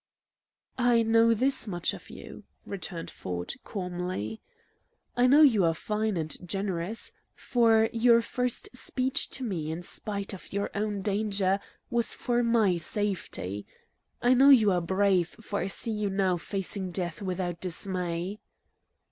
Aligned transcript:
"I 0.79 1.03
know 1.03 1.35
this 1.35 1.67
much 1.67 1.93
of 1.93 2.09
you," 2.09 2.43
returned 2.65 3.11
Ford, 3.11 3.53
calmly; 3.63 4.41
"I 5.15 5.27
know 5.27 5.43
you 5.43 5.63
are 5.63 5.75
fine 5.75 6.17
and 6.17 6.35
generous, 6.43 7.11
for 7.35 7.87
your 7.93 8.23
first 8.23 8.75
speech 8.75 9.29
to 9.29 9.43
me, 9.43 9.69
in 9.71 9.83
spite 9.83 10.33
of 10.33 10.51
your 10.51 10.71
own 10.73 11.03
danger, 11.03 11.59
was 11.91 12.15
for 12.15 12.41
my 12.41 12.77
safety. 12.77 13.67
I 14.23 14.33
know 14.33 14.49
you 14.49 14.71
are 14.71 14.81
brave, 14.81 15.35
for 15.39 15.59
I 15.59 15.67
see 15.67 15.91
you 15.91 16.09
now 16.09 16.35
facing 16.35 16.89
death 16.89 17.21
without 17.21 17.61
dismay." 17.61 18.39